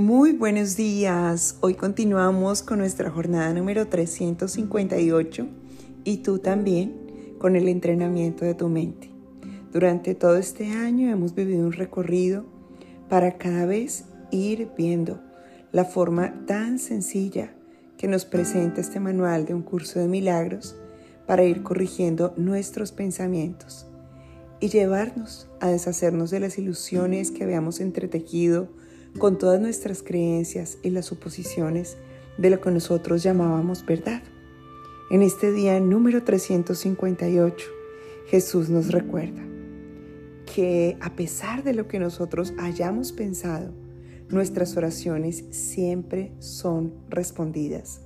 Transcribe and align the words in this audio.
Muy 0.00 0.32
buenos 0.32 0.78
días. 0.78 1.58
Hoy 1.60 1.74
continuamos 1.74 2.62
con 2.62 2.78
nuestra 2.78 3.10
jornada 3.10 3.52
número 3.52 3.86
358 3.86 5.46
y 6.04 6.16
tú 6.22 6.38
también 6.38 7.36
con 7.38 7.54
el 7.54 7.68
entrenamiento 7.68 8.46
de 8.46 8.54
tu 8.54 8.70
mente. 8.70 9.10
Durante 9.70 10.14
todo 10.14 10.38
este 10.38 10.70
año 10.70 11.10
hemos 11.10 11.34
vivido 11.34 11.66
un 11.66 11.74
recorrido 11.74 12.46
para 13.10 13.36
cada 13.36 13.66
vez 13.66 14.06
ir 14.30 14.70
viendo 14.74 15.20
la 15.70 15.84
forma 15.84 16.46
tan 16.46 16.78
sencilla 16.78 17.52
que 17.98 18.08
nos 18.08 18.24
presenta 18.24 18.80
este 18.80 19.00
manual 19.00 19.44
de 19.44 19.52
un 19.52 19.60
curso 19.60 20.00
de 20.00 20.08
milagros 20.08 20.76
para 21.26 21.44
ir 21.44 21.62
corrigiendo 21.62 22.32
nuestros 22.38 22.90
pensamientos 22.90 23.86
y 24.60 24.68
llevarnos 24.70 25.50
a 25.60 25.68
deshacernos 25.68 26.30
de 26.30 26.40
las 26.40 26.56
ilusiones 26.56 27.30
que 27.30 27.44
habíamos 27.44 27.80
entretejido 27.80 28.79
con 29.18 29.38
todas 29.38 29.60
nuestras 29.60 30.02
creencias 30.02 30.78
y 30.82 30.90
las 30.90 31.06
suposiciones 31.06 31.96
de 32.38 32.50
lo 32.50 32.60
que 32.60 32.70
nosotros 32.70 33.22
llamábamos 33.22 33.84
verdad. 33.84 34.22
En 35.10 35.22
este 35.22 35.52
día 35.52 35.78
número 35.80 36.22
358, 36.22 37.66
Jesús 38.26 38.70
nos 38.70 38.92
recuerda 38.92 39.42
que 40.54 40.96
a 41.00 41.16
pesar 41.16 41.64
de 41.64 41.74
lo 41.74 41.88
que 41.88 41.98
nosotros 41.98 42.54
hayamos 42.58 43.12
pensado, 43.12 43.72
nuestras 44.28 44.76
oraciones 44.76 45.44
siempre 45.50 46.32
son 46.38 46.94
respondidas. 47.08 48.02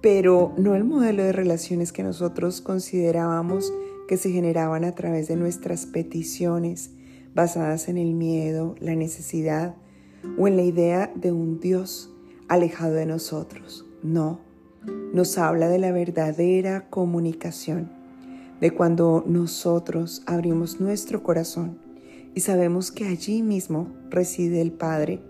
Pero 0.00 0.54
no 0.56 0.74
el 0.74 0.84
modelo 0.84 1.22
de 1.22 1.32
relaciones 1.32 1.92
que 1.92 2.02
nosotros 2.02 2.60
considerábamos 2.60 3.72
que 4.08 4.16
se 4.16 4.30
generaban 4.30 4.84
a 4.84 4.94
través 4.94 5.28
de 5.28 5.36
nuestras 5.36 5.86
peticiones 5.86 6.90
basadas 7.34 7.88
en 7.88 7.98
el 7.98 8.14
miedo, 8.14 8.74
la 8.80 8.94
necesidad 8.94 9.76
o 10.38 10.48
en 10.48 10.56
la 10.56 10.62
idea 10.62 11.12
de 11.14 11.32
un 11.32 11.60
Dios 11.60 12.10
alejado 12.48 12.94
de 12.94 13.06
nosotros. 13.06 13.86
No, 14.02 14.40
nos 15.12 15.38
habla 15.38 15.68
de 15.68 15.78
la 15.78 15.92
verdadera 15.92 16.88
comunicación, 16.90 17.90
de 18.60 18.70
cuando 18.72 19.24
nosotros 19.26 20.22
abrimos 20.26 20.80
nuestro 20.80 21.22
corazón 21.22 21.78
y 22.34 22.40
sabemos 22.40 22.90
que 22.90 23.06
allí 23.06 23.42
mismo 23.42 23.88
reside 24.10 24.60
el 24.60 24.72
Padre, 24.72 25.20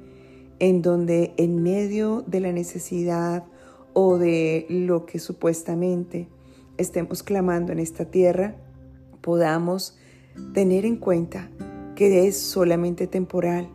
en 0.59 0.83
donde 0.83 1.35
en 1.37 1.63
medio 1.63 2.23
de 2.27 2.41
la 2.41 2.53
necesidad 2.53 3.45
o 3.95 4.19
de 4.19 4.67
lo 4.69 5.07
que 5.07 5.19
supuestamente 5.19 6.29
estemos 6.79 7.23
clamando 7.23 7.73
en 7.73 7.79
esta 7.79 8.05
tierra, 8.05 8.57
podamos 9.21 9.99
tener 10.55 10.87
en 10.87 10.97
cuenta 10.97 11.51
que 11.95 12.27
es 12.27 12.39
solamente 12.39 13.07
temporal 13.07 13.69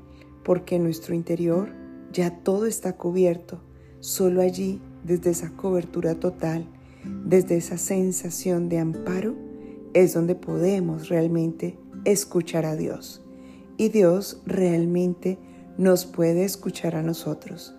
porque 0.47 0.77
en 0.77 0.83
nuestro 0.83 1.13
interior 1.13 1.67
ya 2.13 2.31
todo 2.41 2.67
está 2.67 2.93
cubierto. 2.93 3.59
Solo 3.99 4.41
allí, 4.41 4.81
desde 5.03 5.31
esa 5.31 5.49
cobertura 5.49 6.15
total, 6.15 6.65
desde 7.25 7.57
esa 7.57 7.77
sensación 7.77 8.69
de 8.69 8.79
amparo, 8.79 9.35
es 9.93 10.13
donde 10.13 10.35
podemos 10.35 11.09
realmente 11.09 11.77
escuchar 12.05 12.65
a 12.65 12.77
Dios. 12.77 13.21
Y 13.75 13.89
Dios 13.89 14.41
realmente 14.45 15.37
nos 15.77 16.05
puede 16.05 16.45
escuchar 16.45 16.95
a 16.95 17.03
nosotros. 17.03 17.75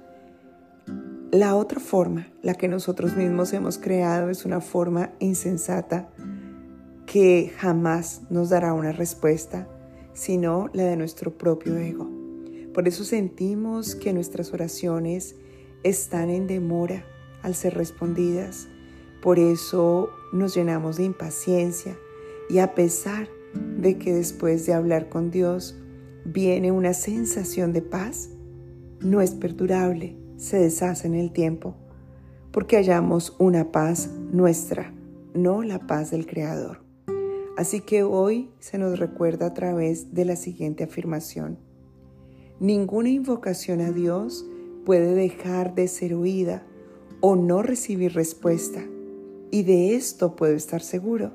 La 1.32 1.56
otra 1.56 1.80
forma, 1.80 2.28
la 2.42 2.52
que 2.52 2.68
nosotros 2.68 3.16
mismos 3.16 3.54
hemos 3.54 3.78
creado, 3.78 4.28
es 4.28 4.44
una 4.44 4.60
forma 4.60 5.12
insensata 5.20 6.10
que 7.06 7.50
jamás 7.56 8.24
nos 8.28 8.50
dará 8.50 8.74
una 8.74 8.92
respuesta, 8.92 9.66
sino 10.12 10.68
la 10.74 10.84
de 10.84 10.98
nuestro 10.98 11.32
propio 11.32 11.74
ego. 11.78 12.17
Por 12.78 12.86
eso 12.86 13.02
sentimos 13.02 13.96
que 13.96 14.12
nuestras 14.12 14.52
oraciones 14.52 15.34
están 15.82 16.30
en 16.30 16.46
demora 16.46 17.04
al 17.42 17.56
ser 17.56 17.74
respondidas. 17.74 18.68
Por 19.20 19.40
eso 19.40 20.10
nos 20.32 20.54
llenamos 20.54 20.96
de 20.96 21.02
impaciencia 21.02 21.98
y 22.48 22.58
a 22.60 22.76
pesar 22.76 23.26
de 23.80 23.98
que 23.98 24.14
después 24.14 24.64
de 24.64 24.74
hablar 24.74 25.08
con 25.08 25.32
Dios 25.32 25.76
viene 26.24 26.70
una 26.70 26.94
sensación 26.94 27.72
de 27.72 27.82
paz, 27.82 28.30
no 29.00 29.22
es 29.22 29.32
perdurable, 29.32 30.16
se 30.36 30.58
deshace 30.58 31.08
en 31.08 31.14
el 31.14 31.32
tiempo, 31.32 31.74
porque 32.52 32.76
hallamos 32.76 33.34
una 33.40 33.72
paz 33.72 34.08
nuestra, 34.30 34.94
no 35.34 35.64
la 35.64 35.88
paz 35.88 36.12
del 36.12 36.28
Creador. 36.28 36.84
Así 37.56 37.80
que 37.80 38.04
hoy 38.04 38.52
se 38.60 38.78
nos 38.78 39.00
recuerda 39.00 39.46
a 39.46 39.54
través 39.54 40.14
de 40.14 40.24
la 40.24 40.36
siguiente 40.36 40.84
afirmación. 40.84 41.66
Ninguna 42.60 43.08
invocación 43.10 43.80
a 43.80 43.92
Dios 43.92 44.44
puede 44.84 45.14
dejar 45.14 45.76
de 45.76 45.86
ser 45.86 46.14
oída 46.14 46.66
o 47.20 47.36
no 47.36 47.62
recibir 47.62 48.14
respuesta. 48.14 48.84
Y 49.50 49.62
de 49.62 49.94
esto 49.94 50.34
puedo 50.34 50.54
estar 50.54 50.82
seguro. 50.82 51.30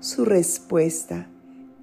Su 0.00 0.26
respuesta 0.26 1.28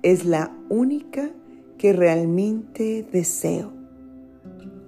es 0.04 0.26
la 0.26 0.56
única 0.70 1.32
que 1.80 1.92
realmente 1.92 3.04
deseo. 3.12 3.74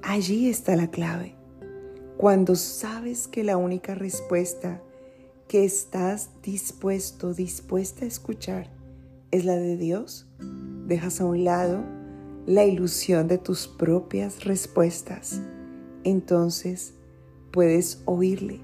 Allí 0.04 0.50
está 0.50 0.76
la 0.76 0.92
clave. 0.92 1.34
Cuando 2.18 2.56
sabes 2.56 3.28
que 3.28 3.44
la 3.44 3.58
única 3.58 3.96
respuesta 3.96 4.84
que 5.48 5.66
estás 5.66 6.30
dispuesto, 6.44 7.34
dispuesta 7.34 8.06
a 8.06 8.08
escuchar 8.08 8.70
es 9.32 9.46
la 9.46 9.56
de 9.56 9.78
Dios, 9.78 10.28
dejas 10.86 11.20
a 11.22 11.26
un 11.26 11.44
lado 11.44 12.03
la 12.46 12.66
ilusión 12.66 13.30
de 13.30 13.38
tus 13.38 13.70
propias 13.70 14.44
respuestas, 14.44 15.42
entonces 16.04 16.94
puedes 17.52 18.02
oírle 18.04 18.60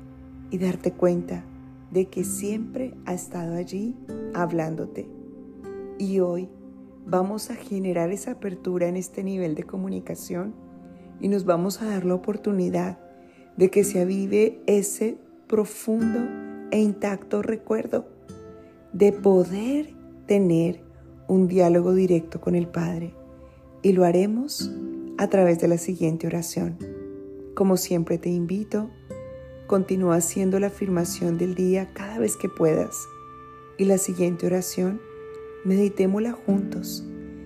y 0.52 0.58
darte 0.58 0.92
cuenta 0.92 1.46
de 1.90 2.08
que 2.08 2.26
siempre 2.26 2.94
ha 3.06 3.14
estado 3.14 3.56
allí 3.56 3.96
hablándote. 4.34 5.08
Y 5.98 6.20
hoy 6.20 6.50
vamos 7.06 7.52
a 7.52 7.56
generar 7.56 8.12
esa 8.12 8.32
apertura 8.32 8.88
en 8.88 8.98
este 8.98 9.24
nivel 9.24 9.56
de 9.56 9.64
comunicación 9.64 10.54
y 11.22 11.30
nos 11.30 11.46
vamos 11.46 11.82
a 11.82 11.86
dar 11.86 12.04
la 12.04 12.16
oportunidad 12.16 13.00
de 13.56 13.70
que 13.70 13.86
se 13.86 14.02
avive 14.02 14.62
ese 14.68 15.18
profundo 15.48 16.20
e 16.72 16.80
intacto 16.80 17.42
recuerdo 17.42 18.08
de 18.92 19.14
poder 19.14 19.94
tener 20.26 20.82
un 21.30 21.48
diálogo 21.48 21.94
directo 21.94 22.42
con 22.42 22.56
el 22.56 22.68
Padre 22.68 23.14
y 23.82 23.94
lo 23.94 24.04
haremos 24.04 24.72
a 25.18 25.28
través 25.30 25.60
de 25.60 25.68
la 25.68 25.78
siguiente 25.78 26.28
oración. 26.28 26.78
Como 27.56 27.78
siempre 27.78 28.18
te 28.18 28.30
invito, 28.30 28.90
continúa 29.68 30.16
haciendo 30.16 30.60
la 30.60 30.68
afirmación 30.68 31.38
del 31.38 31.56
día 31.56 31.94
cada 31.94 32.20
vez 32.20 32.36
que 32.38 32.50
puedas. 32.50 33.08
Y 33.78 33.86
la 33.86 33.98
siguiente 33.98 34.46
oración, 34.46 35.02
meditémosla 35.64 36.34
juntos. 36.34 37.06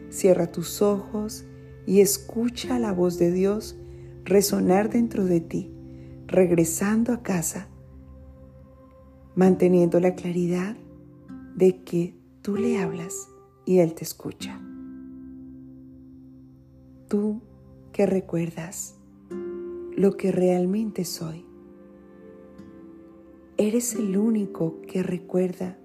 Cierra 0.09 0.51
tus 0.51 0.81
ojos 0.81 1.45
y 1.85 2.01
escucha 2.01 2.79
la 2.79 2.91
voz 2.91 3.17
de 3.17 3.31
Dios 3.31 3.75
resonar 4.23 4.89
dentro 4.89 5.25
de 5.25 5.41
ti, 5.41 5.71
regresando 6.27 7.11
a 7.13 7.23
casa, 7.23 7.67
manteniendo 9.35 9.99
la 9.99 10.15
claridad 10.15 10.77
de 11.55 11.83
que 11.83 12.15
tú 12.41 12.55
le 12.55 12.79
hablas 12.79 13.27
y 13.65 13.79
Él 13.79 13.93
te 13.93 14.03
escucha 14.03 14.61
tú 17.13 17.41
que 17.91 18.07
recuerdas 18.07 18.95
lo 19.95 20.17
que 20.17 20.31
realmente 20.31 21.05
soy. 21.05 21.45
Eres 23.55 23.93
el 23.93 24.17
único 24.17 24.81
que 24.87 25.03
recuerda 25.03 25.77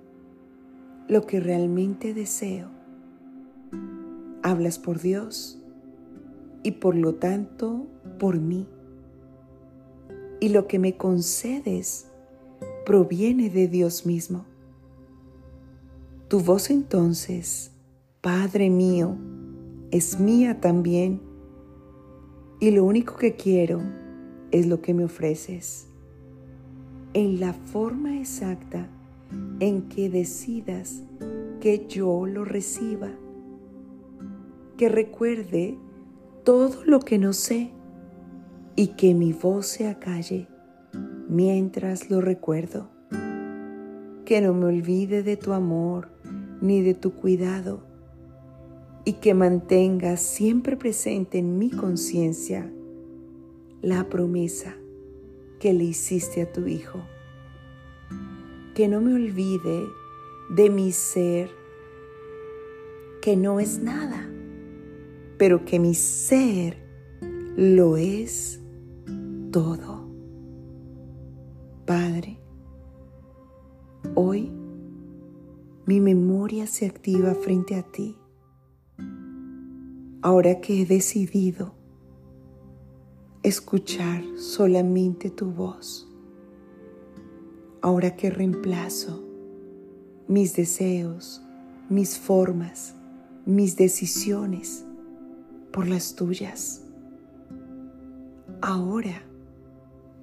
lo 1.06 1.27
que 1.27 1.39
realmente 1.39 2.15
deseo. 2.15 2.71
Hablas 4.42 4.78
por 4.78 5.03
Dios 5.03 5.63
y 6.63 6.71
por 6.71 6.95
lo 6.95 7.16
tanto 7.16 7.86
por 8.19 8.41
mí. 8.41 8.66
Y 10.41 10.48
lo 10.48 10.66
que 10.66 10.78
me 10.78 10.97
concedes 10.97 12.10
proviene 12.86 13.51
de 13.51 13.69
Dios 13.69 14.07
mismo. 14.07 14.47
Tu 16.28 16.41
voz 16.41 16.71
entonces, 16.71 17.72
Padre 18.22 18.71
mío, 18.71 19.19
es 19.90 20.20
mía 20.20 20.60
también 20.60 21.22
y 22.60 22.72
lo 22.72 22.84
único 22.84 23.16
que 23.16 23.36
quiero 23.36 23.80
es 24.50 24.66
lo 24.66 24.82
que 24.82 24.92
me 24.92 25.04
ofreces. 25.04 25.88
En 27.14 27.40
la 27.40 27.54
forma 27.54 28.18
exacta 28.18 28.88
en 29.60 29.88
que 29.88 30.10
decidas 30.10 31.02
que 31.60 31.86
yo 31.88 32.26
lo 32.26 32.44
reciba. 32.44 33.10
Que 34.76 34.88
recuerde 34.88 35.78
todo 36.44 36.84
lo 36.84 37.00
que 37.00 37.18
no 37.18 37.32
sé 37.32 37.70
y 38.76 38.88
que 38.88 39.14
mi 39.14 39.32
voz 39.32 39.66
se 39.66 39.88
acalle 39.88 40.48
mientras 41.28 42.10
lo 42.10 42.20
recuerdo. 42.20 42.90
Que 44.26 44.42
no 44.42 44.52
me 44.52 44.66
olvide 44.66 45.22
de 45.22 45.38
tu 45.38 45.52
amor 45.52 46.10
ni 46.60 46.82
de 46.82 46.92
tu 46.92 47.14
cuidado 47.14 47.87
y 49.09 49.15
que 49.15 49.33
mantenga 49.33 50.19
siempre 50.19 50.77
presente 50.77 51.39
en 51.39 51.59
mi 51.59 51.71
conciencia 51.71 52.71
la 53.81 54.07
promesa 54.10 54.77
que 55.59 55.72
le 55.72 55.84
hiciste 55.84 56.43
a 56.43 56.53
tu 56.53 56.66
Hijo. 56.66 57.01
Que 58.75 58.87
no 58.87 59.01
me 59.01 59.15
olvide 59.15 59.87
de 60.51 60.69
mi 60.69 60.93
ser, 60.93 61.49
que 63.22 63.34
no 63.34 63.60
es 63.60 63.78
nada, 63.78 64.28
pero 65.39 65.65
que 65.65 65.78
mi 65.78 65.95
ser 65.95 66.77
lo 67.57 67.97
es 67.97 68.60
todo. 69.51 70.07
Padre, 71.87 72.39
hoy 74.15 74.53
mi 75.87 75.99
memoria 75.99 76.66
se 76.66 76.84
activa 76.84 77.34
frente 77.34 77.75
a 77.75 77.83
ti. 77.83 78.19
Ahora 80.20 80.60
que 80.60 80.82
he 80.82 80.84
decidido 80.84 81.74
escuchar 83.44 84.24
solamente 84.36 85.30
tu 85.30 85.53
voz. 85.53 86.09
Ahora 87.82 88.16
que 88.16 88.28
reemplazo 88.28 89.22
mis 90.26 90.56
deseos, 90.56 91.41
mis 91.88 92.18
formas, 92.18 92.97
mis 93.47 93.76
decisiones 93.76 94.84
por 95.72 95.86
las 95.86 96.16
tuyas. 96.16 96.82
Ahora 98.60 99.22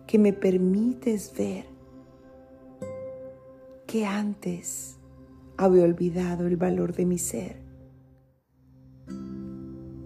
que 0.07 0.19
me 0.19 0.33
permites 0.33 1.33
ver 1.37 1.65
que 3.87 4.05
antes 4.05 4.97
había 5.55 5.85
olvidado 5.85 6.47
el 6.47 6.57
valor 6.57 6.93
de 6.93 7.05
mi 7.05 7.17
ser. 7.17 7.63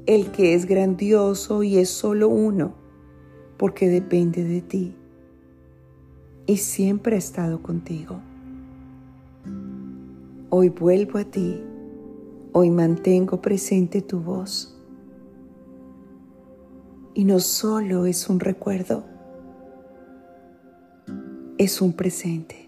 El 0.09 0.31
que 0.31 0.55
es 0.55 0.65
grandioso 0.65 1.61
y 1.61 1.77
es 1.77 1.87
solo 1.87 2.29
uno 2.29 2.73
porque 3.57 3.87
depende 3.89 4.43
de 4.43 4.61
ti 4.61 4.95
y 6.47 6.57
siempre 6.57 7.13
ha 7.13 7.19
estado 7.19 7.61
contigo. 7.61 8.19
Hoy 10.49 10.69
vuelvo 10.69 11.19
a 11.19 11.25
ti, 11.25 11.61
hoy 12.53 12.71
mantengo 12.71 13.39
presente 13.39 14.01
tu 14.01 14.19
voz. 14.19 14.75
Y 17.13 17.23
no 17.23 17.37
solo 17.37 18.07
es 18.07 18.29
un 18.29 18.39
recuerdo, 18.39 19.03
es 21.59 21.83
un 21.83 21.93
presente. 21.93 22.67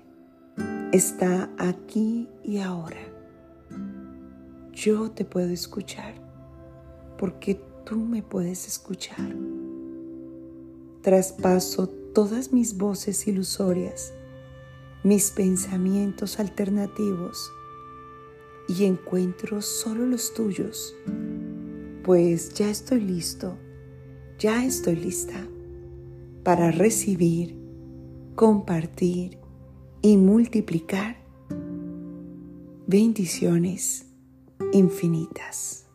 Está 0.92 1.50
aquí 1.58 2.30
y 2.44 2.60
ahora. 2.60 3.02
Yo 4.74 5.10
te 5.10 5.26
puedo 5.26 5.50
escuchar 5.50 6.30
porque 7.22 7.62
tú 7.86 7.98
me 7.98 8.24
puedes 8.24 8.68
escuchar 8.68 9.32
traspaso 11.04 11.88
todas 11.88 12.52
mis 12.52 12.76
voces 12.78 13.28
ilusorias, 13.28 14.12
mis 15.04 15.30
pensamientos 15.30 16.40
alternativos 16.40 17.52
y 18.68 18.86
encuentro 18.86 19.62
solo 19.62 20.08
los 20.08 20.34
tuyos, 20.34 20.96
pues 22.04 22.56
ya 22.56 22.72
estoy 22.72 23.02
listo, 23.02 23.56
ya 24.40 24.66
estoy 24.66 24.96
lista 24.96 25.48
para 26.44 26.72
recibir, 26.72 27.56
compartir 28.34 29.38
y 30.02 30.18
multiplicar 30.18 31.18
bendiciones 32.88 34.08
infinitas. 34.74 35.91